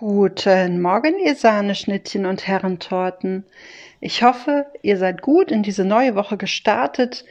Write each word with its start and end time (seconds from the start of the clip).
Guten 0.00 0.80
Morgen, 0.80 1.18
ihr 1.18 1.34
Sahneschnittchen 1.34 2.24
und 2.24 2.46
Herrentorten. 2.46 3.44
Ich 4.00 4.22
hoffe, 4.22 4.66
ihr 4.80 4.96
seid 4.96 5.22
gut 5.22 5.50
in 5.50 5.64
diese 5.64 5.84
neue 5.84 6.14
Woche 6.14 6.36
gestartet 6.36 7.24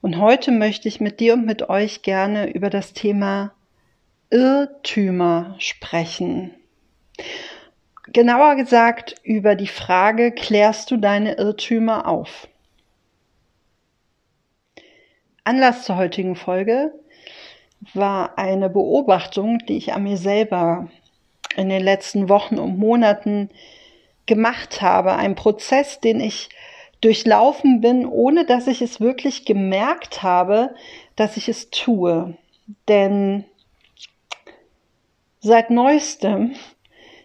und 0.00 0.16
heute 0.16 0.50
möchte 0.50 0.88
ich 0.88 1.00
mit 1.00 1.20
dir 1.20 1.34
und 1.34 1.44
mit 1.44 1.68
euch 1.68 2.00
gerne 2.00 2.50
über 2.50 2.70
das 2.70 2.94
Thema 2.94 3.52
Irrtümer 4.30 5.54
sprechen. 5.58 6.54
Genauer 8.10 8.56
gesagt 8.56 9.16
über 9.22 9.54
die 9.54 9.66
Frage, 9.66 10.32
klärst 10.32 10.90
du 10.90 10.96
deine 10.96 11.34
Irrtümer 11.34 12.08
auf? 12.08 12.48
Anlass 15.44 15.84
zur 15.84 15.96
heutigen 15.96 16.36
Folge 16.36 16.90
war 17.92 18.38
eine 18.38 18.70
Beobachtung, 18.70 19.58
die 19.68 19.76
ich 19.76 19.92
an 19.92 20.04
mir 20.04 20.16
selber 20.16 20.88
in 21.58 21.68
den 21.68 21.82
letzten 21.82 22.28
Wochen 22.28 22.58
und 22.58 22.78
Monaten 22.78 23.50
gemacht 24.26 24.80
habe. 24.80 25.16
Ein 25.16 25.34
Prozess, 25.34 26.00
den 26.00 26.20
ich 26.20 26.48
durchlaufen 27.00 27.80
bin, 27.80 28.06
ohne 28.06 28.44
dass 28.44 28.66
ich 28.66 28.80
es 28.80 29.00
wirklich 29.00 29.44
gemerkt 29.44 30.22
habe, 30.22 30.74
dass 31.16 31.36
ich 31.36 31.48
es 31.48 31.70
tue. 31.70 32.36
Denn 32.88 33.44
seit 35.40 35.70
neuestem 35.70 36.54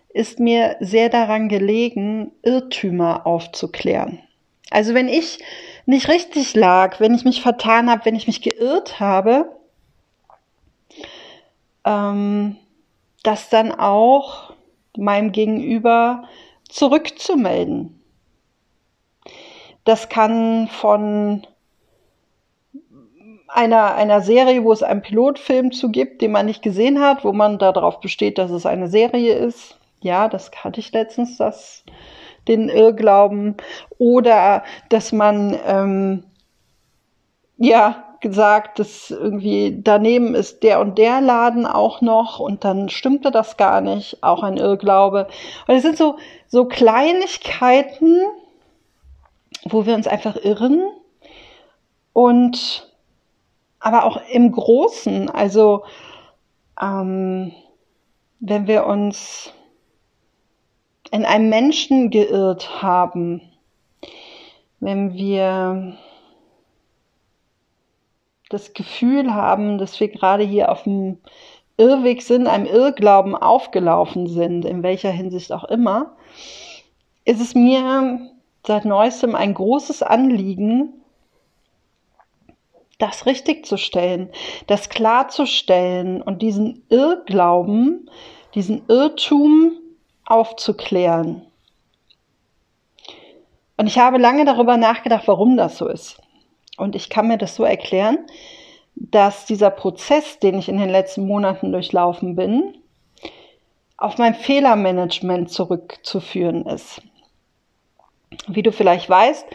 ist 0.09 0.39
mir 0.39 0.77
sehr 0.79 1.09
daran 1.09 1.49
gelegen, 1.49 2.31
Irrtümer 2.43 3.25
aufzuklären. 3.25 4.19
Also 4.69 4.93
wenn 4.93 5.07
ich 5.07 5.39
nicht 5.85 6.07
richtig 6.07 6.55
lag, 6.55 6.99
wenn 6.99 7.13
ich 7.13 7.25
mich 7.25 7.41
vertan 7.41 7.89
habe, 7.89 8.05
wenn 8.05 8.15
ich 8.15 8.27
mich 8.27 8.41
geirrt 8.41 8.99
habe, 8.99 9.51
ähm, 11.85 12.57
das 13.23 13.49
dann 13.49 13.71
auch 13.71 14.53
meinem 14.97 15.31
Gegenüber 15.31 16.23
zurückzumelden. 16.69 17.99
Das 19.85 20.09
kann 20.09 20.67
von 20.67 21.45
einer, 23.47 23.95
einer 23.95 24.21
Serie, 24.21 24.63
wo 24.63 24.71
es 24.71 24.83
einen 24.83 25.01
Pilotfilm 25.01 25.71
zu 25.71 25.89
gibt, 25.91 26.21
den 26.21 26.31
man 26.31 26.45
nicht 26.45 26.61
gesehen 26.61 26.99
hat, 26.99 27.23
wo 27.23 27.33
man 27.33 27.59
darauf 27.59 27.99
besteht, 27.99 28.37
dass 28.37 28.51
es 28.51 28.65
eine 28.65 28.87
Serie 28.87 29.35
ist. 29.35 29.77
Ja, 30.01 30.27
das 30.27 30.51
hatte 30.63 30.79
ich 30.79 30.91
letztens, 30.91 31.37
das, 31.37 31.83
den 32.47 32.69
Irrglauben. 32.69 33.55
Oder 33.97 34.63
dass 34.89 35.11
man, 35.11 35.57
ähm, 35.65 36.23
ja, 37.57 38.12
gesagt, 38.23 38.79
dass 38.79 39.11
irgendwie 39.11 39.79
daneben 39.83 40.33
ist 40.33 40.63
der 40.63 40.79
und 40.79 40.97
der 40.97 41.21
Laden 41.21 41.67
auch 41.67 42.01
noch 42.01 42.39
und 42.39 42.63
dann 42.63 42.89
stimmte 42.89 43.29
das 43.29 43.57
gar 43.57 43.81
nicht, 43.81 44.23
auch 44.23 44.41
ein 44.41 44.57
Irrglaube. 44.57 45.27
Und 45.67 45.75
es 45.75 45.83
sind 45.83 45.97
so, 45.97 46.17
so 46.47 46.65
Kleinigkeiten, 46.65 48.19
wo 49.65 49.85
wir 49.85 49.93
uns 49.93 50.07
einfach 50.07 50.35
irren 50.37 50.81
und 52.13 52.89
aber 53.79 54.05
auch 54.05 54.17
im 54.31 54.51
Großen, 54.51 55.29
also 55.29 55.83
ähm, 56.81 57.51
wenn 58.39 58.65
wir 58.65 58.87
uns 58.87 59.53
in 61.11 61.25
einem 61.25 61.49
Menschen 61.49 62.09
geirrt 62.09 62.81
haben, 62.81 63.41
wenn 64.79 65.13
wir 65.13 65.97
das 68.53 68.73
Gefühl 68.73 69.33
haben, 69.33 69.77
dass 69.77 69.99
wir 69.99 70.07
gerade 70.07 70.43
hier 70.43 70.71
auf 70.71 70.83
dem 70.83 71.17
Irrweg 71.77 72.21
sind, 72.21 72.47
einem 72.47 72.65
Irrglauben 72.65 73.35
aufgelaufen 73.35 74.27
sind, 74.27 74.63
in 74.63 74.83
welcher 74.83 75.11
Hinsicht 75.11 75.51
auch 75.51 75.63
immer, 75.63 76.15
ist 77.25 77.41
es 77.41 77.55
mir 77.55 78.29
seit 78.65 78.85
neuestem 78.85 79.35
ein 79.35 79.53
großes 79.53 80.03
Anliegen, 80.03 80.93
das 82.99 83.25
richtig 83.25 83.65
zu 83.65 83.77
stellen, 83.77 84.29
das 84.67 84.89
klarzustellen 84.89 86.21
und 86.21 86.41
diesen 86.41 86.83
Irrglauben, 86.89 88.09
diesen 88.55 88.83
Irrtum 88.87 89.73
aufzuklären. 90.25 91.45
Und 93.77 93.87
ich 93.87 93.97
habe 93.97 94.19
lange 94.19 94.45
darüber 94.45 94.77
nachgedacht, 94.77 95.27
warum 95.27 95.57
das 95.57 95.77
so 95.77 95.87
ist. 95.89 96.22
Und 96.77 96.95
ich 96.95 97.09
kann 97.09 97.27
mir 97.27 97.37
das 97.37 97.55
so 97.55 97.63
erklären, 97.63 98.19
dass 98.95 99.45
dieser 99.45 99.69
Prozess, 99.69 100.39
den 100.39 100.57
ich 100.57 100.69
in 100.69 100.77
den 100.77 100.89
letzten 100.89 101.25
Monaten 101.27 101.71
durchlaufen 101.71 102.35
bin, 102.35 102.75
auf 103.97 104.17
mein 104.17 104.35
Fehlermanagement 104.35 105.49
zurückzuführen 105.49 106.65
ist. 106.65 107.01
Wie 108.47 108.63
du 108.63 108.71
vielleicht 108.71 109.09
weißt, 109.09 109.45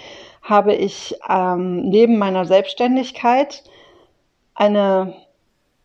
habe 0.43 0.75
ich 0.75 1.17
ähm, 1.29 1.89
neben 1.89 2.19
meiner 2.19 2.47
Selbstständigkeit 2.47 3.65
eine 4.55 5.15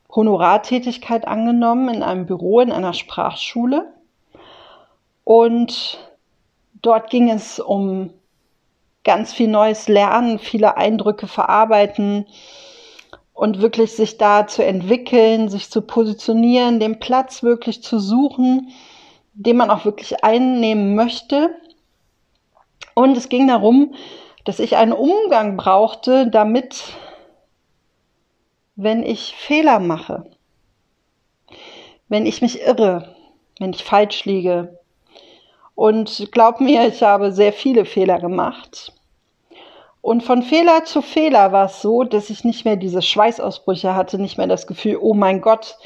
Honorartätigkeit 0.10 1.28
angenommen 1.28 1.94
in 1.94 2.04
einem 2.04 2.26
Büro 2.26 2.60
in 2.60 2.72
einer 2.72 2.94
Sprachschule. 2.94 3.94
Und 5.24 6.00
dort 6.82 7.10
ging 7.10 7.30
es 7.30 7.60
um 7.60 8.12
ganz 9.04 9.34
viel 9.34 9.48
Neues 9.48 9.88
lernen, 9.88 10.40
viele 10.40 10.78
Eindrücke 10.78 11.28
verarbeiten 11.28 12.26
und 13.34 13.62
wirklich 13.62 13.94
sich 13.94 14.18
da 14.18 14.48
zu 14.48 14.64
entwickeln, 14.64 15.50
sich 15.50 15.70
zu 15.70 15.82
positionieren, 15.82 16.80
den 16.80 17.00
Platz 17.00 17.44
wirklich 17.44 17.84
zu 17.84 18.00
suchen, 18.00 18.70
den 19.34 19.58
man 19.58 19.70
auch 19.70 19.86
wirklich 19.86 20.24
einnehmen 20.24 20.96
möchte. 20.96 21.50
Und 22.94 23.18
es 23.18 23.30
ging 23.30 23.48
darum, 23.48 23.96
dass 24.46 24.60
ich 24.60 24.78
einen 24.78 24.94
Umgang 24.94 25.58
brauchte, 25.58 26.30
damit, 26.30 26.84
wenn 28.76 29.04
ich 29.04 29.36
Fehler 29.36 29.80
mache, 29.80 30.26
wenn 32.08 32.26
ich 32.26 32.42
mich 32.42 32.62
irre, 32.62 33.16
wenn 33.60 33.72
ich 33.72 33.84
falsch 33.84 34.26
liege, 34.26 34.80
und 35.76 36.30
glaub 36.32 36.62
mir, 36.62 36.88
ich 36.88 37.02
habe 37.04 37.32
sehr 37.32 37.54
viele 37.54 37.86
Fehler 37.86 38.20
gemacht. 38.20 38.94
Und 40.02 40.22
von 40.22 40.44
Fehler 40.44 40.84
zu 40.84 41.02
Fehler 41.02 41.52
war 41.52 41.68
es 41.68 41.82
so, 41.82 42.04
dass 42.04 42.30
ich 42.30 42.44
nicht 42.44 42.66
mehr 42.66 42.76
diese 42.76 43.02
Schweißausbrüche 43.02 43.96
hatte, 43.96 44.20
nicht 44.20 44.38
mehr 44.38 44.48
das 44.48 44.68
Gefühl, 44.68 44.98
oh 45.00 45.14
mein 45.14 45.40
Gott, 45.40 45.78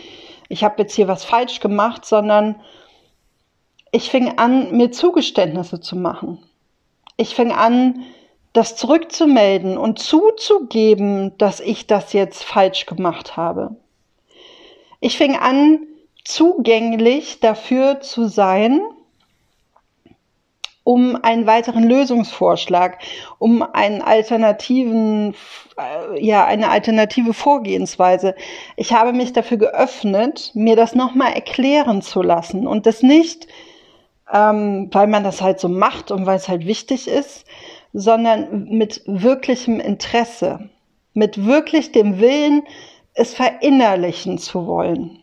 ich 0.50 0.64
habe 0.64 0.82
jetzt 0.82 0.96
hier 0.96 1.08
was 1.08 1.24
falsch 1.24 1.60
gemacht, 1.60 2.04
sondern 2.06 2.56
ich 3.92 4.10
fing 4.10 4.38
an, 4.38 4.76
mir 4.76 4.92
Zugeständnisse 4.92 5.80
zu 5.80 5.96
machen. 5.96 6.44
Ich 7.16 7.36
fing 7.36 7.52
an, 7.52 8.04
das 8.54 8.76
zurückzumelden 8.76 9.78
und 9.78 10.00
zuzugeben, 10.00 11.38
dass 11.38 11.60
ich 11.60 11.86
das 11.86 12.12
jetzt 12.14 12.44
falsch 12.44 12.88
gemacht 12.88 13.38
habe. 13.38 13.76
Ich 15.00 15.18
fing 15.18 15.38
an, 15.38 15.80
zugänglich 16.26 17.40
dafür 17.40 18.02
zu 18.02 18.28
sein, 18.28 18.82
um 20.88 21.18
einen 21.22 21.46
weiteren 21.48 21.84
Lösungsvorschlag, 21.84 23.00
um 23.40 23.62
einen 23.62 24.02
alternativen, 24.02 25.36
äh, 25.78 26.26
ja, 26.26 26.46
eine 26.46 26.70
alternative 26.70 27.34
Vorgehensweise. 27.34 28.36
Ich 28.78 28.94
habe 28.94 29.12
mich 29.12 29.34
dafür 29.34 29.58
geöffnet, 29.58 30.52
mir 30.54 30.78
das 30.78 30.96
nochmal 30.96 31.34
erklären 31.34 32.02
zu 32.02 32.22
lassen 32.22 32.66
und 32.68 32.86
das 32.86 33.04
nicht, 33.04 33.48
ähm, 34.32 34.88
weil 34.94 35.08
man 35.08 35.26
das 35.26 35.42
halt 35.42 35.60
so 35.60 35.68
macht 35.68 36.10
und 36.10 36.26
weil 36.26 36.38
es 36.38 36.48
halt 36.48 36.66
wichtig 36.66 37.10
ist, 37.10 37.44
sondern 37.92 38.70
mit 38.70 39.02
wirklichem 39.08 39.82
Interesse, 39.82 40.70
mit 41.14 41.46
wirklich 41.46 41.92
dem 41.92 42.22
Willen, 42.22 42.64
es 43.14 43.34
verinnerlichen 43.34 44.38
zu 44.38 44.66
wollen. 44.68 45.20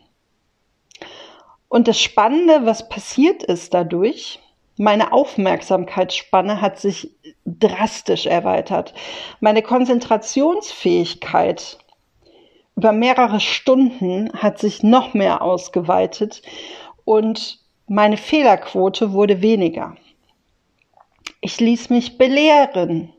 Und 1.69 1.87
das 1.87 1.99
Spannende, 1.99 2.67
was 2.67 2.87
passiert 2.87 3.41
ist 3.41 3.73
dadurch, 3.73 4.41
meine 4.77 5.13
Aufmerksamkeitsspanne 5.13 6.59
hat 6.61 6.79
sich 6.79 7.11
drastisch 7.45 8.25
erweitert. 8.25 8.93
Meine 9.39 9.61
Konzentrationsfähigkeit 9.61 11.77
über 12.75 12.91
mehrere 12.91 13.39
Stunden 13.39 14.31
hat 14.33 14.59
sich 14.59 14.83
noch 14.83 15.13
mehr 15.13 15.41
ausgeweitet 15.41 16.41
und 17.05 17.59
meine 17.87 18.17
Fehlerquote 18.17 19.13
wurde 19.13 19.41
weniger. 19.41 19.95
Ich 21.39 21.59
ließ 21.59 21.91
mich 21.91 22.17
belehren. 22.17 23.13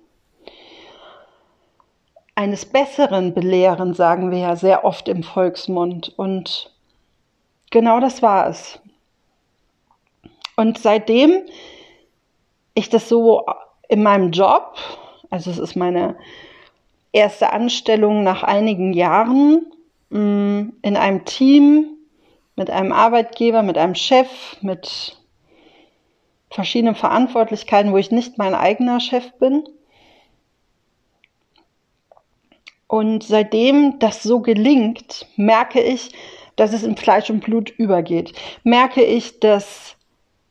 Eines 2.35 2.67
Besseren 2.67 3.33
belehren, 3.33 3.95
sagen 3.95 4.31
wir 4.31 4.39
ja 4.39 4.57
sehr 4.57 4.85
oft 4.85 5.09
im 5.09 5.23
Volksmund. 5.23 6.13
Und 6.19 6.75
genau 7.71 8.01
das 8.01 8.21
war 8.21 8.49
es. 8.49 8.79
Und 10.57 10.79
seitdem 10.79 11.43
ich 12.75 12.89
das 12.89 13.09
so 13.09 13.47
in 13.89 14.03
meinem 14.03 14.33
Job, 14.33 14.77
also 15.31 15.51
es 15.51 15.59
ist 15.59 15.77
meine 15.77 16.17
erste 17.13 17.53
Anstellung 17.53 18.23
nach 18.23 18.43
einigen 18.43 18.93
Jahren 18.93 19.67
mm, 20.11 20.71
in 20.83 20.97
einem 20.97 21.25
Team 21.25 21.97
mit 22.57 22.71
einem 22.71 22.93
Arbeitgeber, 22.93 23.63
mit 23.63 23.79
einem 23.79 23.95
Chef, 23.95 24.29
mit 24.63 25.17
verschiedenen 26.51 26.95
Verantwortlichkeiten, 26.95 27.93
wo 27.93 27.99
ich 27.99 28.11
nicht 28.11 28.39
mein 28.39 28.55
eigener 28.55 29.01
Chef 29.01 29.33
bin. 29.35 29.65
Und 32.87 33.25
seitdem 33.25 33.99
das 33.99 34.23
so 34.23 34.41
gelingt, 34.41 35.27
merke 35.37 35.83
ich, 35.83 36.13
dass 36.55 36.73
es 36.73 36.83
in 36.83 36.97
Fleisch 36.97 37.29
und 37.29 37.41
Blut 37.41 37.71
übergeht. 37.71 38.33
Merke 38.63 39.03
ich, 39.03 39.41
dass 39.41 39.96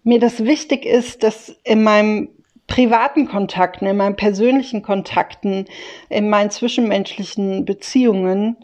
mir 0.06 0.19
das 0.19 0.46
wichtig 0.46 0.86
ist, 0.86 1.24
dass 1.24 1.50
in 1.63 1.84
meinem 1.84 2.30
privaten 2.68 3.28
Kontakten, 3.28 3.88
in 3.88 3.98
meinen 3.98 4.16
persönlichen 4.16 4.81
Kontakten, 4.81 5.66
in 6.10 6.30
meinen 6.30 6.52
zwischenmenschlichen 6.52 7.66
Beziehungen 7.66 8.56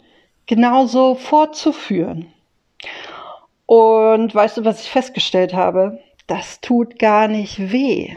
genauso 0.46 1.14
fortzuführen. 1.14 2.32
Und 3.66 4.34
weißt 4.34 4.58
du, 4.58 4.64
was 4.64 4.82
ich 4.82 4.90
festgestellt 4.90 5.54
habe? 5.54 6.00
Das 6.26 6.60
tut 6.60 6.98
gar 6.98 7.28
nicht 7.28 7.72
weh. 7.72 8.16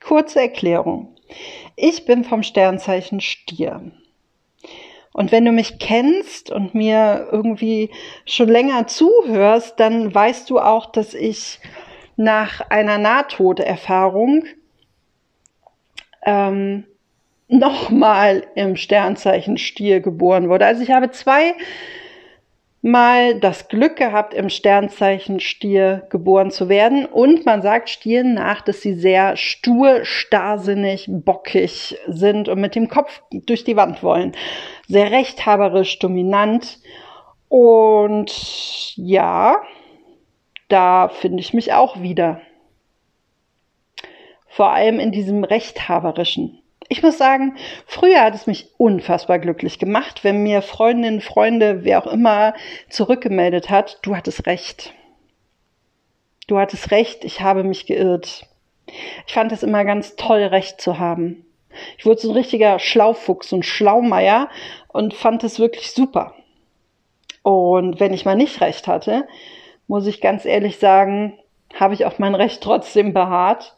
Kurze 0.00 0.40
Erklärung. 0.40 1.16
Ich 1.76 2.06
bin 2.06 2.24
vom 2.24 2.42
Sternzeichen 2.42 3.20
Stier. 3.20 3.92
Und 5.12 5.32
wenn 5.32 5.44
du 5.44 5.52
mich 5.52 5.78
kennst 5.78 6.50
und 6.50 6.74
mir 6.74 7.28
irgendwie 7.32 7.90
schon 8.24 8.48
länger 8.48 8.86
zuhörst, 8.86 9.80
dann 9.80 10.14
weißt 10.14 10.48
du 10.50 10.58
auch, 10.58 10.86
dass 10.86 11.14
ich 11.14 11.60
nach 12.16 12.60
einer 12.68 12.98
Nahtoderfahrung 12.98 14.44
ähm, 16.24 16.84
nochmal 17.48 18.46
im 18.54 18.76
Sternzeichen 18.76 19.56
Stier 19.56 20.00
geboren 20.00 20.48
wurde. 20.48 20.66
Also 20.66 20.82
ich 20.82 20.90
habe 20.90 21.10
zwei 21.10 21.54
mal 22.82 23.40
das 23.40 23.68
Glück 23.68 23.96
gehabt, 23.96 24.34
im 24.34 24.48
Sternzeichen 24.48 25.40
Stier 25.40 26.06
geboren 26.10 26.50
zu 26.50 26.68
werden. 26.68 27.06
Und 27.06 27.44
man 27.44 27.62
sagt 27.62 27.88
Stieren 27.88 28.34
nach, 28.34 28.60
dass 28.60 28.82
sie 28.82 28.94
sehr 28.94 29.36
stur, 29.36 30.04
starrsinnig, 30.04 31.06
bockig 31.08 31.96
sind 32.06 32.48
und 32.48 32.60
mit 32.60 32.74
dem 32.74 32.88
Kopf 32.88 33.22
durch 33.32 33.64
die 33.64 33.76
Wand 33.76 34.02
wollen. 34.02 34.32
Sehr 34.88 35.10
rechthaberisch, 35.10 35.98
dominant. 35.98 36.78
Und 37.48 38.96
ja, 38.96 39.62
da 40.68 41.08
finde 41.08 41.40
ich 41.40 41.52
mich 41.54 41.74
auch 41.74 42.00
wieder. 42.00 42.40
Vor 44.48 44.70
allem 44.70 44.98
in 44.98 45.12
diesem 45.12 45.44
rechthaberischen. 45.44 46.62
Ich 46.88 47.02
muss 47.02 47.18
sagen, 47.18 47.56
früher 47.86 48.22
hat 48.22 48.34
es 48.34 48.46
mich 48.46 48.70
unfassbar 48.78 49.38
glücklich 49.38 49.78
gemacht, 49.78 50.24
wenn 50.24 50.42
mir 50.42 50.62
Freundinnen, 50.62 51.20
Freunde, 51.20 51.84
wer 51.84 52.02
auch 52.02 52.10
immer 52.10 52.54
zurückgemeldet 52.88 53.68
hat, 53.68 53.98
du 54.02 54.16
hattest 54.16 54.46
recht. 54.46 54.94
Du 56.46 56.58
hattest 56.58 56.90
recht, 56.90 57.26
ich 57.26 57.42
habe 57.42 57.62
mich 57.62 57.84
geirrt. 57.84 58.46
Ich 59.26 59.34
fand 59.34 59.52
es 59.52 59.62
immer 59.62 59.84
ganz 59.84 60.16
toll, 60.16 60.42
recht 60.44 60.80
zu 60.80 60.98
haben. 60.98 61.44
Ich 61.96 62.06
wurde 62.06 62.20
so 62.20 62.30
ein 62.30 62.36
richtiger 62.36 62.78
Schlaufuchs 62.78 63.52
und 63.52 63.64
Schlaumeier 63.64 64.48
und 64.88 65.14
fand 65.14 65.44
es 65.44 65.58
wirklich 65.58 65.92
super. 65.92 66.34
Und 67.42 68.00
wenn 68.00 68.12
ich 68.12 68.24
mal 68.24 68.36
nicht 68.36 68.60
recht 68.60 68.86
hatte, 68.86 69.26
muss 69.86 70.06
ich 70.06 70.20
ganz 70.20 70.44
ehrlich 70.44 70.78
sagen, 70.78 71.38
habe 71.74 71.94
ich 71.94 72.04
auf 72.04 72.18
mein 72.18 72.34
Recht 72.34 72.62
trotzdem 72.62 73.12
beharrt. 73.12 73.76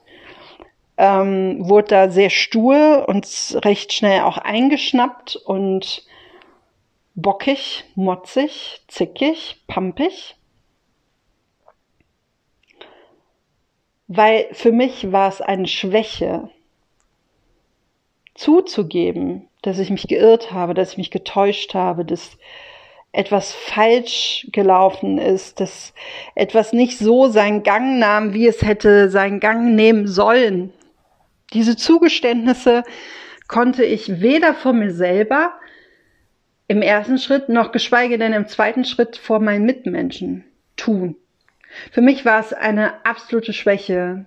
Ähm, 0.97 1.69
wurde 1.69 1.89
da 1.89 2.11
sehr 2.11 2.31
stur 2.31 3.07
und 3.09 3.27
recht 3.65 3.93
schnell 3.93 4.21
auch 4.21 4.37
eingeschnappt 4.37 5.37
und 5.37 6.05
bockig, 7.15 7.85
motzig, 7.95 8.83
zickig, 8.89 9.63
pampig. 9.67 10.37
Weil 14.09 14.49
für 14.53 14.73
mich 14.73 15.13
war 15.13 15.29
es 15.29 15.41
eine 15.41 15.69
Schwäche, 15.69 16.51
zuzugeben, 18.41 19.49
dass 19.61 19.79
ich 19.79 19.91
mich 19.91 20.09
geirrt 20.09 20.51
habe, 20.51 20.73
dass 20.73 20.93
ich 20.93 20.99
mich 20.99 21.11
getäuscht 21.11 21.75
habe, 21.75 22.07
dass 22.07 22.39
etwas 23.13 23.53
falsch 23.53 24.47
gelaufen 24.51 25.19
ist, 25.19 25.61
dass 25.61 25.93
etwas 26.35 26.73
nicht 26.73 26.97
so 26.97 27.29
seinen 27.29 27.63
Gang 27.65 27.99
nahm, 27.99 28.33
wie 28.33 28.47
es 28.47 28.63
hätte 28.63 29.11
seinen 29.11 29.41
Gang 29.41 29.75
nehmen 29.75 30.07
sollen. 30.07 30.73
Diese 31.53 31.77
Zugeständnisse 31.77 32.85
konnte 33.47 33.85
ich 33.85 34.23
weder 34.23 34.55
vor 34.55 34.73
mir 34.73 34.93
selber 34.93 35.53
im 36.67 36.81
ersten 36.81 37.19
Schritt 37.19 37.49
noch 37.51 37.73
geschweige 37.73 38.17
denn 38.17 38.33
im 38.33 38.47
zweiten 38.47 38.85
Schritt 38.85 39.19
vor 39.19 39.41
meinen 39.41 39.67
Mitmenschen 39.67 40.45
tun. 40.77 41.17
Für 41.91 42.01
mich 42.01 42.25
war 42.25 42.41
es 42.41 42.55
eine 42.55 43.05
absolute 43.05 43.53
Schwäche, 43.53 44.25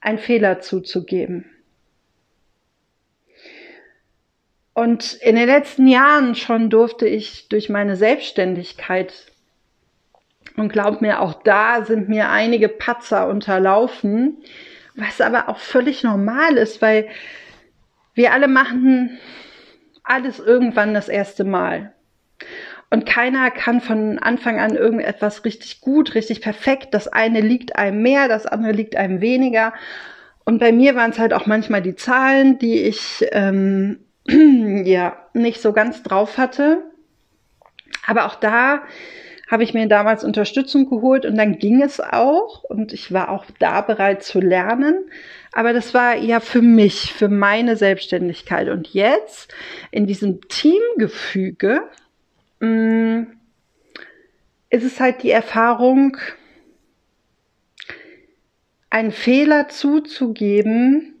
einen 0.00 0.18
Fehler 0.18 0.60
zuzugeben. 0.60 1.50
Und 4.74 5.14
in 5.14 5.36
den 5.36 5.46
letzten 5.46 5.86
Jahren 5.86 6.34
schon 6.34 6.68
durfte 6.68 7.06
ich 7.06 7.48
durch 7.48 7.68
meine 7.68 7.94
Selbstständigkeit 7.96 9.14
und 10.56 10.72
glaub 10.72 11.00
mir, 11.00 11.20
auch 11.20 11.42
da 11.44 11.84
sind 11.84 12.08
mir 12.08 12.28
einige 12.28 12.68
Patzer 12.68 13.28
unterlaufen, 13.28 14.38
was 14.96 15.20
aber 15.20 15.48
auch 15.48 15.58
völlig 15.58 16.02
normal 16.02 16.56
ist, 16.56 16.82
weil 16.82 17.08
wir 18.14 18.32
alle 18.32 18.48
machen 18.48 19.18
alles 20.04 20.38
irgendwann 20.38 20.92
das 20.92 21.08
erste 21.08 21.44
Mal. 21.44 21.92
Und 22.90 23.06
keiner 23.06 23.50
kann 23.50 23.80
von 23.80 24.18
Anfang 24.18 24.60
an 24.60 24.76
irgendetwas 24.76 25.44
richtig 25.44 25.80
gut, 25.80 26.14
richtig 26.14 26.42
perfekt. 26.42 26.94
Das 26.94 27.08
eine 27.08 27.40
liegt 27.40 27.76
einem 27.76 28.02
mehr, 28.02 28.28
das 28.28 28.46
andere 28.46 28.72
liegt 28.72 28.94
einem 28.94 29.20
weniger. 29.20 29.72
Und 30.44 30.58
bei 30.58 30.70
mir 30.70 30.94
waren 30.94 31.10
es 31.10 31.18
halt 31.18 31.32
auch 31.32 31.46
manchmal 31.46 31.80
die 31.80 31.96
Zahlen, 31.96 32.58
die 32.58 32.82
ich 32.82 33.26
ähm, 33.32 33.98
ja 34.84 35.16
nicht 35.32 35.60
so 35.60 35.72
ganz 35.72 36.02
drauf 36.02 36.38
hatte. 36.38 36.82
Aber 38.06 38.26
auch 38.26 38.34
da 38.34 38.82
habe 39.50 39.62
ich 39.62 39.74
mir 39.74 39.86
damals 39.86 40.24
Unterstützung 40.24 40.88
geholt 40.88 41.26
und 41.26 41.36
dann 41.36 41.58
ging 41.58 41.82
es 41.82 42.00
auch 42.00 42.64
und 42.64 42.92
ich 42.92 43.12
war 43.12 43.28
auch 43.28 43.44
da 43.58 43.82
bereit 43.82 44.22
zu 44.22 44.40
lernen. 44.40 44.96
Aber 45.52 45.72
das 45.72 45.94
war 45.94 46.16
ja 46.16 46.40
für 46.40 46.62
mich, 46.62 47.12
für 47.12 47.28
meine 47.28 47.76
Selbstständigkeit. 47.76 48.68
Und 48.68 48.88
jetzt 48.94 49.54
in 49.90 50.06
diesem 50.06 50.40
Teamgefüge 50.48 51.82
mh, 52.60 52.68
mm, 52.68 53.26
ist 54.70 54.84
es 54.84 54.98
halt 54.98 55.22
die 55.22 55.30
Erfahrung, 55.30 56.16
einen 58.90 59.12
Fehler 59.12 59.68
zuzugeben, 59.68 61.13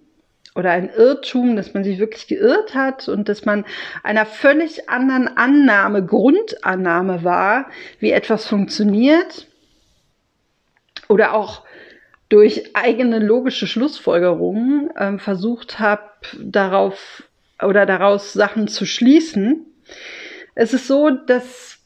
oder 0.54 0.70
ein 0.70 0.88
Irrtum, 0.88 1.56
dass 1.56 1.74
man 1.74 1.82
sich 1.82 1.98
wirklich 1.98 2.28
geirrt 2.28 2.74
hat 2.74 3.08
und 3.08 3.28
dass 3.28 3.44
man 3.44 3.64
einer 4.02 4.24
völlig 4.24 4.88
anderen 4.88 5.36
Annahme, 5.36 6.04
Grundannahme 6.04 7.24
war, 7.24 7.66
wie 7.98 8.12
etwas 8.12 8.46
funktioniert 8.46 9.48
oder 11.08 11.34
auch 11.34 11.62
durch 12.28 12.74
eigene 12.74 13.18
logische 13.18 13.66
Schlussfolgerungen 13.66 14.90
äh, 14.96 15.18
versucht 15.18 15.78
habe, 15.78 16.10
darauf 16.40 17.24
oder 17.62 17.86
daraus 17.86 18.32
Sachen 18.32 18.68
zu 18.68 18.86
schließen. 18.86 19.66
Es 20.54 20.72
ist 20.72 20.86
so, 20.86 21.10
dass 21.10 21.78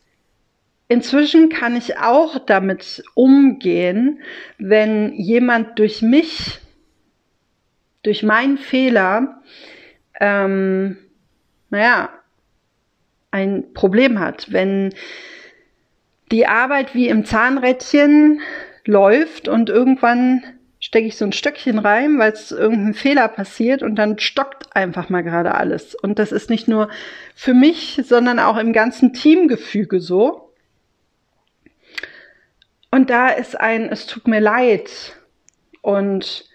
inzwischen 0.89 1.49
kann 1.49 1.77
ich 1.77 1.99
auch 1.99 2.39
damit 2.39 3.03
umgehen, 3.15 4.21
wenn 4.59 5.13
jemand 5.15 5.79
durch 5.79 6.03
mich 6.03 6.61
durch 8.03 8.23
meinen 8.23 8.59
Fehler, 8.59 9.43
ähm, 10.21 10.97
naja, 11.71 12.11
ein 13.31 13.73
Problem 13.75 14.19
hat. 14.19 14.53
Wenn 14.53 14.95
die 16.31 16.47
Arbeit 16.47 16.95
wie 16.95 17.09
im 17.09 17.25
Zahnrädchen 17.25 18.41
läuft 18.85 19.49
und 19.49 19.69
irgendwann 19.69 20.43
stecke 20.81 21.09
ich 21.09 21.17
so 21.17 21.25
ein 21.25 21.33
Stöckchen 21.33 21.79
rein, 21.79 22.19
weil 22.19 22.33
es 22.33 22.53
irgendein 22.53 22.95
Fehler 22.95 23.29
passiert 23.29 23.83
und 23.83 23.97
dann 23.97 24.19
stockt 24.19 24.75
einfach 24.77 25.09
mal 25.09 25.23
gerade 25.23 25.55
alles. 25.55 25.95
Und 25.95 26.19
das 26.19 26.33
ist 26.33 26.51
nicht 26.51 26.69
nur 26.69 26.89
für 27.35 27.55
mich, 27.55 28.01
sondern 28.05 28.39
auch 28.39 28.57
im 28.57 28.73
ganzen 28.73 29.13
Teamgefüge 29.13 30.01
so. 30.01 30.53
Und 32.91 33.11
da 33.11 33.29
ist 33.29 33.59
ein, 33.59 33.91
es 33.91 34.07
tut 34.07 34.29
mir 34.29 34.41
leid. 34.41 35.17
Und 35.83 36.49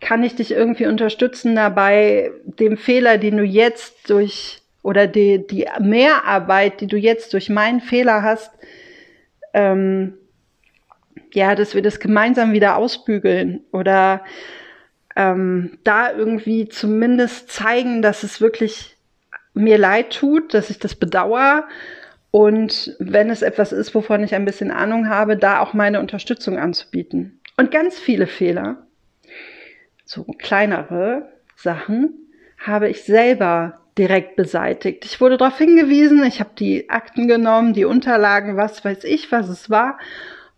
kann 0.00 0.22
ich 0.22 0.34
dich 0.34 0.52
irgendwie 0.52 0.86
unterstützen 0.86 1.54
dabei, 1.54 2.30
dem 2.44 2.76
Fehler, 2.76 3.18
den 3.18 3.36
du 3.36 3.44
jetzt 3.44 4.10
durch 4.10 4.62
oder 4.82 5.06
die, 5.06 5.46
die 5.46 5.66
Mehrarbeit, 5.80 6.80
die 6.80 6.86
du 6.86 6.96
jetzt 6.96 7.32
durch 7.32 7.48
meinen 7.48 7.80
Fehler 7.80 8.22
hast, 8.22 8.52
ähm, 9.52 10.14
ja, 11.32 11.54
dass 11.54 11.74
wir 11.74 11.82
das 11.82 11.98
gemeinsam 11.98 12.52
wieder 12.52 12.76
ausbügeln 12.76 13.64
oder 13.72 14.24
ähm, 15.16 15.78
da 15.82 16.12
irgendwie 16.12 16.68
zumindest 16.68 17.50
zeigen, 17.50 18.00
dass 18.00 18.22
es 18.22 18.40
wirklich 18.40 18.96
mir 19.54 19.78
leid 19.78 20.12
tut, 20.14 20.54
dass 20.54 20.70
ich 20.70 20.78
das 20.78 20.94
bedauere 20.94 21.64
Und 22.30 22.94
wenn 22.98 23.30
es 23.30 23.42
etwas 23.42 23.72
ist, 23.72 23.94
wovon 23.94 24.22
ich 24.22 24.34
ein 24.34 24.44
bisschen 24.44 24.70
Ahnung 24.70 25.08
habe, 25.08 25.36
da 25.36 25.60
auch 25.60 25.72
meine 25.72 26.00
Unterstützung 26.00 26.58
anzubieten. 26.58 27.40
Und 27.56 27.70
ganz 27.70 27.98
viele 27.98 28.26
Fehler, 28.26 28.85
so 30.06 30.24
kleinere 30.24 31.28
Sachen, 31.56 32.14
habe 32.58 32.88
ich 32.88 33.02
selber 33.02 33.80
direkt 33.98 34.36
beseitigt. 34.36 35.04
Ich 35.04 35.20
wurde 35.20 35.36
darauf 35.36 35.58
hingewiesen, 35.58 36.24
ich 36.24 36.40
habe 36.40 36.50
die 36.58 36.88
Akten 36.88 37.28
genommen, 37.28 37.74
die 37.74 37.84
Unterlagen, 37.84 38.56
was 38.56 38.84
weiß 38.84 39.04
ich, 39.04 39.30
was 39.32 39.48
es 39.48 39.68
war, 39.68 39.98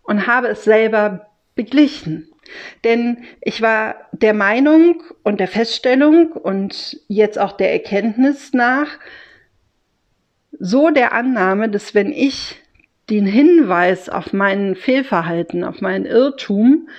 und 0.03 0.27
habe 0.27 0.47
es 0.47 0.63
selber 0.63 1.27
beglichen. 1.55 2.27
Denn 2.83 3.25
ich 3.41 3.61
war 3.61 3.95
der 4.11 4.33
Meinung 4.33 5.03
und 5.23 5.39
der 5.39 5.47
Feststellung 5.47 6.31
und 6.31 6.99
jetzt 7.07 7.37
auch 7.37 7.51
der 7.51 7.71
Erkenntnis 7.71 8.53
nach, 8.53 8.87
so 10.59 10.89
der 10.89 11.13
Annahme, 11.13 11.69
dass 11.69 11.95
wenn 11.95 12.11
ich 12.11 12.57
den 13.09 13.25
Hinweis 13.25 14.09
auf 14.09 14.33
mein 14.33 14.75
Fehlverhalten, 14.75 15.63
auf 15.63 15.81
meinen 15.81 16.05
Irrtum 16.05 16.89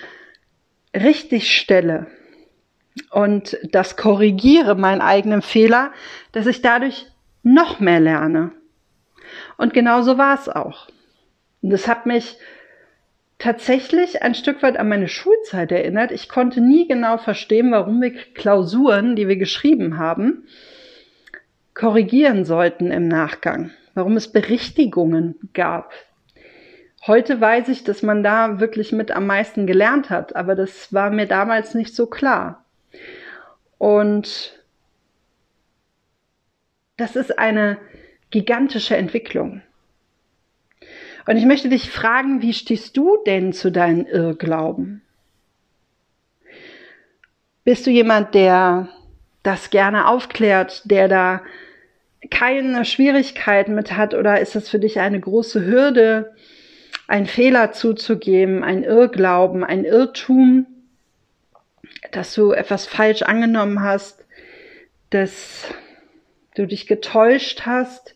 richtig 0.94 1.56
stelle, 1.56 2.06
und 3.10 3.58
das 3.70 3.96
korrigiere, 3.96 4.74
meinen 4.74 5.00
eigenen 5.00 5.42
Fehler, 5.42 5.92
dass 6.32 6.46
ich 6.46 6.62
dadurch 6.62 7.06
noch 7.42 7.80
mehr 7.80 8.00
lerne. 8.00 8.52
Und 9.56 9.74
genau 9.74 10.02
so 10.02 10.18
war 10.18 10.34
es 10.34 10.48
auch. 10.48 10.88
Und 11.62 11.70
das 11.70 11.88
hat 11.88 12.06
mich 12.06 12.38
tatsächlich 13.38 14.22
ein 14.22 14.34
Stück 14.34 14.62
weit 14.62 14.76
an 14.76 14.88
meine 14.88 15.08
Schulzeit 15.08 15.72
erinnert. 15.72 16.12
Ich 16.12 16.28
konnte 16.28 16.60
nie 16.60 16.86
genau 16.86 17.18
verstehen, 17.18 17.72
warum 17.72 18.00
wir 18.00 18.12
Klausuren, 18.34 19.16
die 19.16 19.28
wir 19.28 19.36
geschrieben 19.36 19.98
haben, 19.98 20.46
korrigieren 21.74 22.44
sollten 22.44 22.90
im 22.90 23.08
Nachgang. 23.08 23.70
Warum 23.94 24.16
es 24.16 24.30
Berichtigungen 24.30 25.36
gab. 25.54 25.92
Heute 27.06 27.40
weiß 27.40 27.68
ich, 27.68 27.82
dass 27.82 28.02
man 28.02 28.22
da 28.22 28.60
wirklich 28.60 28.92
mit 28.92 29.10
am 29.10 29.26
meisten 29.26 29.66
gelernt 29.66 30.10
hat, 30.10 30.36
aber 30.36 30.54
das 30.54 30.92
war 30.92 31.10
mir 31.10 31.26
damals 31.26 31.74
nicht 31.74 31.96
so 31.96 32.06
klar. 32.06 32.64
Und 33.78 34.58
das 36.96 37.16
ist 37.16 37.38
eine 37.38 37.78
gigantische 38.30 38.96
Entwicklung. 38.96 39.62
Und 41.26 41.36
ich 41.36 41.46
möchte 41.46 41.68
dich 41.68 41.90
fragen, 41.90 42.42
wie 42.42 42.52
stehst 42.52 42.96
du 42.96 43.18
denn 43.24 43.52
zu 43.52 43.70
deinen 43.70 44.06
Irrglauben? 44.06 45.02
Bist 47.64 47.86
du 47.86 47.90
jemand, 47.90 48.34
der 48.34 48.88
das 49.42 49.70
gerne 49.70 50.08
aufklärt, 50.08 50.82
der 50.84 51.08
da 51.08 51.42
keine 52.30 52.84
Schwierigkeiten 52.84 53.74
mit 53.74 53.96
hat 53.96 54.14
oder 54.14 54.40
ist 54.40 54.54
das 54.54 54.68
für 54.68 54.78
dich 54.78 55.00
eine 55.00 55.20
große 55.20 55.64
Hürde, 55.64 56.34
einen 57.06 57.26
Fehler 57.26 57.72
zuzugeben, 57.72 58.62
ein 58.62 58.82
Irrglauben, 58.82 59.64
ein 59.64 59.84
Irrtum? 59.84 60.66
Dass 62.12 62.34
du 62.34 62.52
etwas 62.52 62.86
falsch 62.86 63.22
angenommen 63.22 63.82
hast, 63.82 64.24
dass 65.10 65.66
du 66.54 66.66
dich 66.66 66.86
getäuscht 66.86 67.62
hast. 67.66 68.14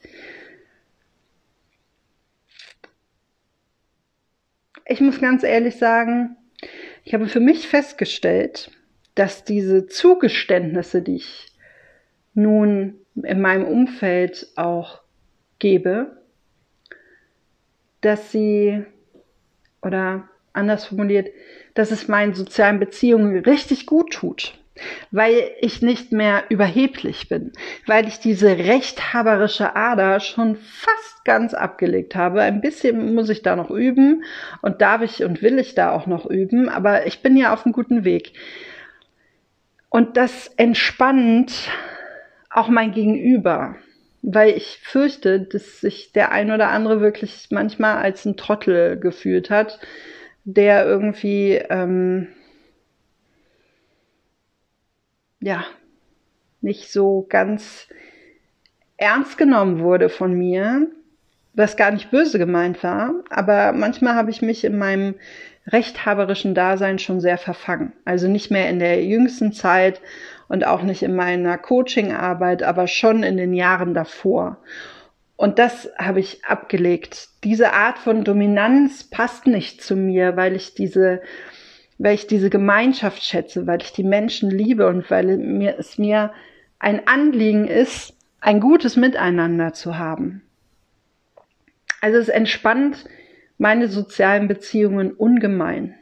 Ich 4.87 5.01
muss 5.01 5.21
ganz 5.21 5.43
ehrlich 5.43 5.77
sagen, 5.77 6.37
ich 7.05 7.15
habe 7.15 7.29
für 7.29 7.41
mich 7.41 7.69
festgestellt, 7.69 8.71
dass 9.15 9.45
diese 9.45 9.87
Zugeständnisse, 9.87 11.03
die 11.03 11.17
ich 11.17 11.53
nun 12.35 12.99
in 13.23 13.41
meinem 13.41 13.65
Umfeld 13.65 14.49
auch 14.57 15.03
gebe, 15.59 16.23
dass 18.01 18.33
sie, 18.33 18.85
oder 19.83 20.29
anders 20.55 20.87
formuliert, 20.87 21.29
dass 21.75 21.91
es 21.91 22.09
meinen 22.09 22.35
sozialen 22.35 22.79
Beziehungen 22.79 23.39
richtig 23.41 23.87
gut 23.87 24.13
tut, 24.13 24.55
weil 25.11 25.51
ich 25.61 25.83
nicht 25.83 26.13
mehr 26.13 26.45
überheblich 26.49 27.29
bin, 27.29 27.53
weil 27.87 28.09
ich 28.09 28.21
diese 28.21 28.59
rechthaberische 28.59 29.77
Ader 29.77 30.21
schon 30.21 30.57
fast 30.57 31.25
ganz 31.25 31.55
abgelegt 31.55 32.15
habe. 32.15 32.43
Ein 32.43 32.61
bisschen 32.61 33.15
muss 33.15 33.29
ich 33.29 33.43
da 33.43 33.57
noch 33.57 33.71
üben 33.71 34.25
und 34.63 34.81
darf 34.81 35.03
ich 35.03 35.25
und 35.25 35.43
will 35.43 35.59
ich 35.59 35.75
da 35.75 35.91
auch 35.93 36.07
noch 36.07 36.27
üben, 36.27 36.69
aber 36.69 37.07
ich 37.07 37.21
bin 37.23 37.37
ja 37.37 37.53
auf 37.53 37.67
einem 37.67 37.73
guten 37.73 38.05
Weg. 38.05 38.33
Und 39.91 40.17
das 40.17 40.49
entspannt 40.57 41.71
auch 42.51 42.69
mein 42.69 42.93
Gegenüber, 42.93 43.77
weil 44.23 44.51
ich 44.51 44.81
fürchte, 44.83 45.41
dass 45.41 45.81
sich 45.81 46.13
der 46.13 46.33
ein 46.33 46.51
oder 46.51 46.69
andere 46.69 47.01
wirklich 47.01 47.49
manchmal 47.51 47.99
als 47.99 48.25
ein 48.25 48.37
Trottel 48.37 48.99
gefühlt 48.99 49.51
hat, 49.51 49.79
der 50.45 50.87
irgendwie, 50.87 51.55
ähm, 51.71 52.29
ja, 55.41 55.65
nicht 56.61 56.91
so 56.93 57.27
ganz 57.29 57.89
ernst 58.97 59.37
genommen 59.37 59.81
wurde 59.81 60.09
von 60.09 60.33
mir, 60.33 60.89
was 61.55 61.77
gar 61.77 61.91
nicht 61.91 62.11
böse 62.11 62.39
gemeint 62.39 62.83
war, 62.83 63.13
aber 63.31 63.73
manchmal 63.73 64.15
habe 64.15 64.31
ich 64.31 64.43
mich 64.43 64.65
in 64.65 64.77
meinem 64.77 65.15
rechthaberischen 65.67 66.55
Dasein 66.55 66.99
schon 66.99 67.21
sehr 67.21 67.39
verfangen. 67.39 67.93
Also 68.05 68.29
nicht 68.29 68.51
mehr 68.51 68.69
in 68.69 68.79
der 68.79 69.05
jüngsten 69.05 69.53
Zeit 69.53 70.01
und 70.49 70.67
auch 70.67 70.83
nicht 70.83 71.03
in 71.03 71.15
meiner 71.15 71.57
Coachingarbeit, 71.59 72.63
aber 72.63 72.87
schon 72.87 73.23
in 73.23 73.37
den 73.37 73.55
Jahren 73.55 73.95
davor. 73.95 74.59
Und 75.37 75.59
das 75.59 75.91
habe 75.99 76.21
ich 76.21 76.45
abgelegt. 76.45 77.29
Diese 77.43 77.73
Art 77.73 77.99
von 77.99 78.25
Dominanz 78.25 79.05
passt 79.05 79.47
nicht 79.47 79.83
zu 79.83 79.97
mir, 79.97 80.37
weil 80.37 80.55
ich 80.55 80.75
diese, 80.75 81.23
weil 81.99 82.15
ich 82.15 82.27
diese 82.27 82.51
Gemeinschaft 82.51 83.23
schätze, 83.25 83.67
weil 83.67 83.83
ich 83.83 83.93
die 83.93 84.05
Menschen 84.05 84.51
liebe 84.51 84.87
und 84.87 85.11
weil 85.11 85.37
mir, 85.37 85.77
es 85.79 85.99
mir 85.99 86.33
ein 86.79 87.07
Anliegen 87.09 87.67
ist, 87.67 88.15
ein 88.41 88.61
gutes 88.61 88.97
Miteinander 88.97 89.73
zu 89.73 89.99
haben. 89.99 90.43
Also 92.01 92.19
es 92.19 92.29
entspannt 92.29 93.07
meine 93.59 93.89
sozialen 93.89 94.47
Beziehungen 94.47 95.13
ungemein. 95.13 95.95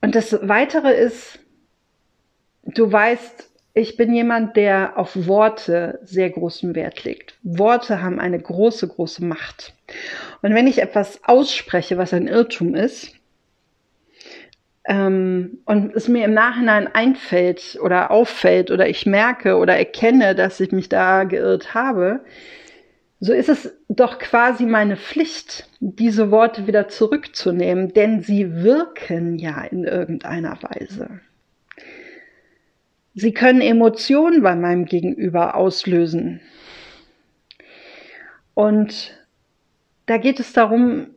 Und 0.00 0.14
das 0.14 0.38
weitere 0.42 0.92
ist, 0.94 1.38
du 2.64 2.90
weißt, 2.90 3.51
ich 3.74 3.96
bin 3.96 4.14
jemand, 4.14 4.56
der 4.56 4.98
auf 4.98 5.26
Worte 5.26 5.98
sehr 6.02 6.28
großen 6.28 6.74
Wert 6.74 7.04
legt. 7.04 7.38
Worte 7.42 8.02
haben 8.02 8.20
eine 8.20 8.38
große, 8.38 8.86
große 8.88 9.24
Macht. 9.24 9.74
Und 10.42 10.54
wenn 10.54 10.66
ich 10.66 10.82
etwas 10.82 11.20
ausspreche, 11.24 11.96
was 11.96 12.12
ein 12.12 12.28
Irrtum 12.28 12.74
ist, 12.74 13.14
ähm, 14.84 15.58
und 15.64 15.94
es 15.94 16.08
mir 16.08 16.24
im 16.24 16.34
Nachhinein 16.34 16.88
einfällt 16.88 17.78
oder 17.80 18.10
auffällt 18.10 18.70
oder 18.70 18.88
ich 18.88 19.06
merke 19.06 19.56
oder 19.56 19.76
erkenne, 19.76 20.34
dass 20.34 20.60
ich 20.60 20.72
mich 20.72 20.88
da 20.88 21.24
geirrt 21.24 21.72
habe, 21.72 22.20
so 23.20 23.32
ist 23.32 23.48
es 23.48 23.72
doch 23.88 24.18
quasi 24.18 24.66
meine 24.66 24.96
Pflicht, 24.96 25.68
diese 25.78 26.32
Worte 26.32 26.66
wieder 26.66 26.88
zurückzunehmen, 26.88 27.94
denn 27.94 28.20
sie 28.20 28.64
wirken 28.64 29.38
ja 29.38 29.62
in 29.62 29.84
irgendeiner 29.84 30.58
Weise. 30.60 31.20
Sie 33.14 33.32
können 33.32 33.60
Emotionen 33.60 34.42
bei 34.42 34.56
meinem 34.56 34.86
Gegenüber 34.86 35.54
auslösen. 35.54 36.40
Und 38.54 39.16
da 40.06 40.16
geht 40.16 40.40
es 40.40 40.52
darum, 40.52 41.08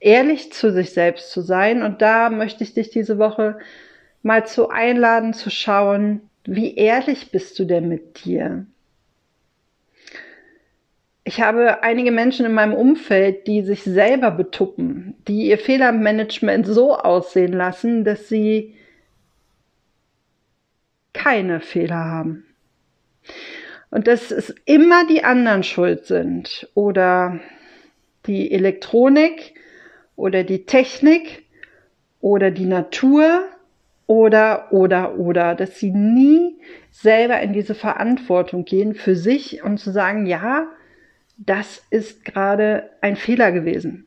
ehrlich 0.00 0.52
zu 0.52 0.72
sich 0.72 0.90
selbst 0.90 1.30
zu 1.30 1.40
sein. 1.40 1.82
Und 1.82 2.02
da 2.02 2.30
möchte 2.30 2.64
ich 2.64 2.74
dich 2.74 2.90
diese 2.90 3.18
Woche 3.18 3.58
mal 4.22 4.46
zu 4.46 4.70
einladen, 4.70 5.34
zu 5.34 5.50
schauen, 5.50 6.22
wie 6.44 6.74
ehrlich 6.74 7.30
bist 7.30 7.58
du 7.58 7.64
denn 7.64 7.88
mit 7.88 8.24
dir? 8.24 8.66
Ich 11.26 11.40
habe 11.40 11.82
einige 11.82 12.10
Menschen 12.10 12.44
in 12.44 12.52
meinem 12.52 12.74
Umfeld, 12.74 13.46
die 13.46 13.62
sich 13.62 13.82
selber 13.82 14.30
betuppen, 14.30 15.14
die 15.26 15.48
ihr 15.48 15.56
Fehlermanagement 15.58 16.66
so 16.66 16.94
aussehen 16.96 17.54
lassen, 17.54 18.04
dass 18.04 18.28
sie 18.28 18.74
keine 21.14 21.60
Fehler 21.60 22.04
haben. 22.04 22.44
Und 23.90 24.06
dass 24.06 24.30
es 24.30 24.54
immer 24.66 25.06
die 25.06 25.24
anderen 25.24 25.62
schuld 25.62 26.04
sind 26.04 26.68
oder 26.74 27.40
die 28.26 28.52
Elektronik 28.52 29.54
oder 30.16 30.44
die 30.44 30.66
Technik 30.66 31.44
oder 32.20 32.50
die 32.50 32.66
Natur 32.66 33.46
oder, 34.06 34.72
oder, 34.72 35.18
oder, 35.18 35.54
dass 35.54 35.78
sie 35.78 35.90
nie 35.90 36.58
selber 36.90 37.40
in 37.40 37.52
diese 37.52 37.74
Verantwortung 37.74 38.64
gehen 38.64 38.94
für 38.94 39.16
sich 39.16 39.62
und 39.62 39.78
zu 39.78 39.90
sagen, 39.90 40.26
ja, 40.26 40.66
das 41.36 41.82
ist 41.90 42.24
gerade 42.24 42.90
ein 43.00 43.16
Fehler 43.16 43.52
gewesen. 43.52 44.06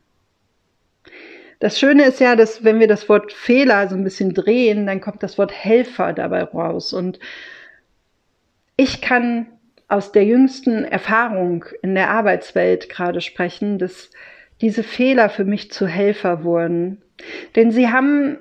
Das 1.59 1.79
Schöne 1.79 2.05
ist 2.05 2.19
ja, 2.19 2.35
dass 2.35 2.63
wenn 2.63 2.79
wir 2.79 2.87
das 2.87 3.09
Wort 3.09 3.33
Fehler 3.33 3.87
so 3.87 3.95
ein 3.95 4.03
bisschen 4.03 4.33
drehen, 4.33 4.85
dann 4.85 5.01
kommt 5.01 5.23
das 5.23 5.37
Wort 5.37 5.51
Helfer 5.51 6.13
dabei 6.13 6.43
raus. 6.43 6.93
Und 6.93 7.19
ich 8.75 9.01
kann 9.01 9.47
aus 9.87 10.11
der 10.11 10.25
jüngsten 10.25 10.83
Erfahrung 10.83 11.65
in 11.81 11.95
der 11.95 12.11
Arbeitswelt 12.11 12.89
gerade 12.89 13.21
sprechen, 13.21 13.79
dass 13.79 14.11
diese 14.61 14.83
Fehler 14.83 15.29
für 15.29 15.45
mich 15.45 15.71
zu 15.71 15.87
Helfer 15.87 16.43
wurden. 16.43 17.01
Denn 17.55 17.71
sie 17.71 17.89
haben 17.89 18.37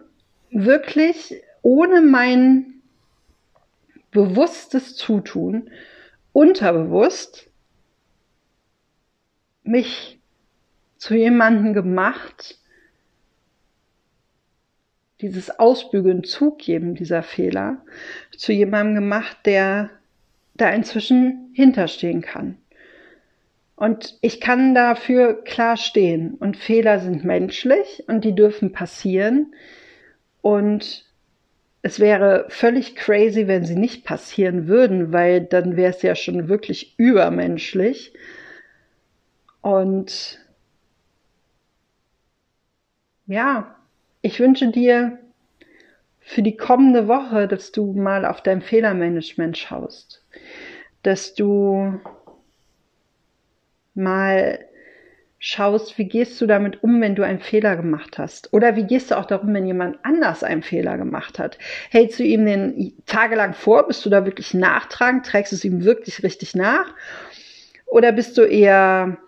wirklich 0.51 1.43
ohne 1.63 2.01
mein 2.01 2.75
bewusstes 4.11 4.97
Zutun, 4.97 5.71
unterbewusst, 6.33 7.51
mich 9.63 10.21
zu 10.97 11.15
jemandem 11.15 11.73
gemacht, 11.75 12.59
dieses 15.21 15.59
Ausbügeln, 15.59 16.25
Zugeben 16.25 16.95
dieser 16.95 17.23
Fehler, 17.23 17.83
zu 18.37 18.53
jemandem 18.53 18.97
gemacht, 18.97 19.39
der 19.45 19.91
da 20.55 20.71
inzwischen 20.71 21.51
hinterstehen 21.55 22.23
kann. 22.23 22.59
Und 23.77 24.17
ich 24.23 24.41
kann 24.41 24.75
dafür 24.75 25.45
klar 25.45 25.77
stehen. 25.77 26.35
Und 26.35 26.57
Fehler 26.57 26.99
sind 26.99 27.25
menschlich 27.25 28.05
und 28.09 28.25
die 28.25 28.35
dürfen 28.35 28.73
passieren. 28.73 29.55
Und 30.41 31.05
es 31.83 32.01
wäre 32.01 32.47
völlig 32.49 32.97
crazy, 32.97 33.47
wenn 33.47 33.65
sie 33.65 33.77
nicht 33.77 34.05
passieren 34.05 34.67
würden, 34.67 35.13
weil 35.13 35.43
dann 35.43 35.77
wäre 35.77 35.91
es 35.91 36.03
ja 36.03 36.15
schon 36.15 36.49
wirklich 36.49 36.99
übermenschlich. 36.99 38.15
Und 39.61 40.41
ja, 43.27 43.77
ich 44.27 44.41
wünsche 44.41 44.69
dir 44.69 45.19
für 46.19 46.43
die 46.43 46.57
kommende 46.57 47.07
Woche, 47.07 47.47
dass 47.47 47.71
du 47.71 47.93
mal 47.93 48.27
auf 48.27 48.43
dein 48.43 48.61
Fehlermanagement 48.61 49.57
schaust, 49.57 50.25
dass 51.05 51.35
du 51.35 52.01
mal 53.95 54.59
schaust, 55.39 55.97
wie 55.97 56.09
gehst 56.09 56.41
du 56.41 56.47
damit 56.49 56.83
um, 56.83 57.01
wenn 57.01 57.15
du 57.15 57.23
einen 57.23 57.39
Fehler 57.39 57.77
gemacht 57.77 58.19
hast? 58.19 58.53
Oder 58.53 58.75
wie 58.75 58.83
gehst 58.83 59.13
du 59.13 59.17
auch 59.17 59.27
darum, 59.27 59.55
wenn 59.55 59.65
jemand 59.65 59.99
anders 60.03 60.43
einen 60.43 60.65
Fehler 60.65 60.99
gemacht 60.99 61.39
hat? 61.39 61.57
Hältst 61.91 62.19
du 62.19 62.25
ihm 62.25 62.45
den 62.47 62.95
tagelang 63.07 63.55
vor? 63.55 63.87
Bist 63.87 64.05
du 64.05 64.11
da 64.11 64.25
wirklich 64.25 64.55
nachtragend? 64.55 65.25
Trägst 65.25 65.53
du 65.53 65.57
es 65.57 65.65
ihm 65.65 65.85
wirklich 65.85 66.25
richtig 66.25 66.57
nach? 66.57 66.93
Oder 67.87 68.11
bist 68.11 68.37
du 68.39 68.43
eher 68.43 69.19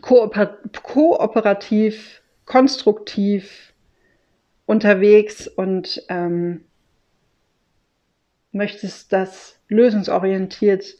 kooper 0.00 0.58
kooperativ, 0.82 2.20
konstruktiv 2.46 3.71
unterwegs 4.72 5.46
und 5.46 6.02
ähm, 6.08 6.64
möchtest 8.52 9.12
das 9.12 9.60
lösungsorientiert 9.68 10.96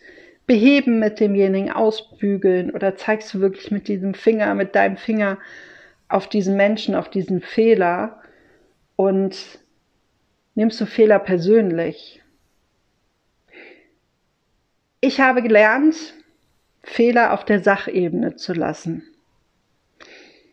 beheben 0.46 0.98
mit 0.98 1.20
demjenigen, 1.20 1.70
ausbügeln 1.70 2.70
oder 2.70 2.96
zeigst 2.96 3.32
du 3.32 3.40
wirklich 3.40 3.70
mit 3.70 3.88
diesem 3.88 4.12
Finger, 4.12 4.54
mit 4.54 4.74
deinem 4.74 4.98
Finger 4.98 5.38
auf 6.08 6.28
diesen 6.28 6.54
Menschen, 6.54 6.94
auf 6.94 7.08
diesen 7.08 7.40
Fehler 7.40 8.20
und 8.96 9.58
nimmst 10.54 10.78
du 10.78 10.84
Fehler 10.84 11.18
persönlich. 11.18 12.22
Ich 15.00 15.18
habe 15.18 15.42
gelernt, 15.42 15.96
Fehler 16.82 17.32
auf 17.32 17.46
der 17.46 17.60
Sachebene 17.60 18.36
zu 18.36 18.52
lassen. 18.52 19.02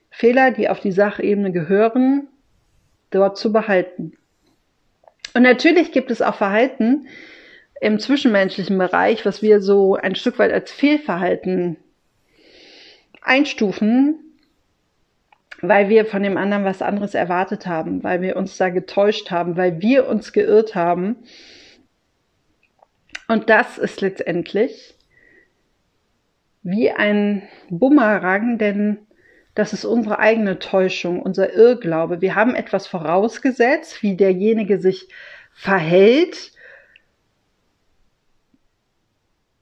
Fehler, 0.09 0.51
die 0.51 0.69
auf 0.69 0.79
die 0.79 0.93
Sachebene 0.93 1.51
gehören, 1.51 2.29
dort 3.09 3.37
zu 3.37 3.51
behalten. 3.51 4.13
Und 5.33 5.43
natürlich 5.43 5.91
gibt 5.91 6.11
es 6.11 6.21
auch 6.21 6.35
Verhalten, 6.35 7.07
im 7.81 7.99
zwischenmenschlichen 7.99 8.77
Bereich, 8.77 9.25
was 9.25 9.41
wir 9.41 9.61
so 9.61 9.95
ein 9.95 10.15
Stück 10.15 10.37
weit 10.39 10.51
als 10.51 10.71
Fehlverhalten 10.71 11.77
einstufen, 13.21 14.19
weil 15.61 15.89
wir 15.89 16.05
von 16.05 16.23
dem 16.23 16.37
anderen 16.37 16.65
was 16.65 16.81
anderes 16.81 17.13
erwartet 17.13 17.67
haben, 17.67 18.03
weil 18.03 18.21
wir 18.21 18.35
uns 18.35 18.57
da 18.57 18.69
getäuscht 18.69 19.31
haben, 19.31 19.55
weil 19.57 19.81
wir 19.81 20.07
uns 20.07 20.33
geirrt 20.33 20.75
haben. 20.75 21.17
Und 23.27 23.49
das 23.49 23.77
ist 23.77 24.01
letztendlich 24.01 24.95
wie 26.63 26.91
ein 26.91 27.43
Bumerang, 27.69 28.57
denn 28.57 28.99
das 29.55 29.73
ist 29.73 29.85
unsere 29.85 30.19
eigene 30.19 30.59
Täuschung, 30.59 31.21
unser 31.21 31.53
Irrglaube. 31.53 32.21
Wir 32.21 32.35
haben 32.35 32.55
etwas 32.55 32.87
vorausgesetzt, 32.87 34.01
wie 34.03 34.15
derjenige 34.15 34.79
sich 34.79 35.09
verhält 35.53 36.51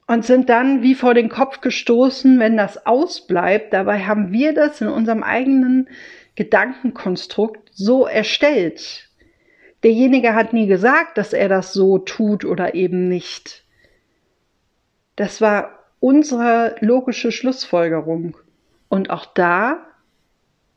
und 0.06 0.24
sind 0.24 0.48
dann 0.48 0.82
wie 0.82 0.94
vor 0.94 1.14
den 1.14 1.28
Kopf 1.28 1.60
gestoßen, 1.60 2.38
wenn 2.38 2.56
das 2.56 2.86
ausbleibt. 2.86 3.72
Dabei 3.72 4.04
haben 4.04 4.32
wir 4.32 4.54
das 4.54 4.80
in 4.80 4.88
unserem 4.88 5.22
eigenen 5.22 5.88
Gedankenkonstrukt 6.34 7.70
so 7.74 8.06
erstellt. 8.06 9.08
Derjenige 9.82 10.34
hat 10.34 10.52
nie 10.52 10.66
gesagt, 10.66 11.18
dass 11.18 11.32
er 11.32 11.48
das 11.48 11.72
so 11.72 11.98
tut 11.98 12.44
oder 12.44 12.74
eben 12.74 13.08
nicht. 13.08 13.64
Das 15.14 15.40
war 15.40 15.78
unsere 16.00 16.76
logische 16.80 17.30
Schlussfolgerung. 17.30 18.36
Und 18.88 19.10
auch 19.10 19.26
da 19.26 19.86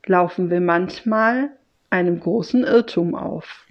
laufen 0.06 0.50
wir 0.50 0.62
manchmal 0.62 1.52
einem 1.89 2.19
großen 2.19 2.63
Irrtum 2.63 3.15
auf. 3.15 3.65